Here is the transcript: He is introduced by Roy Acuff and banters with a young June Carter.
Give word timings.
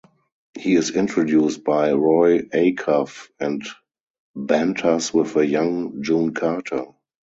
He 0.57 0.73
is 0.75 0.89
introduced 0.95 1.63
by 1.63 1.91
Roy 1.91 2.39
Acuff 2.39 3.27
and 3.39 3.61
banters 4.35 5.13
with 5.13 5.35
a 5.35 5.45
young 5.45 6.01
June 6.01 6.33
Carter. 6.33 6.85